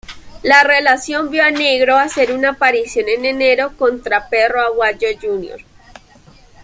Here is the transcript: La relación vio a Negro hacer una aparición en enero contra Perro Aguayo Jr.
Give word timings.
La 0.41 0.63
relación 0.63 1.29
vio 1.29 1.43
a 1.43 1.51
Negro 1.51 1.95
hacer 1.95 2.31
una 2.31 2.53
aparición 2.53 3.07
en 3.07 3.23
enero 3.23 3.73
contra 3.77 4.29
Perro 4.29 4.59
Aguayo 4.59 5.09
Jr. 5.21 5.63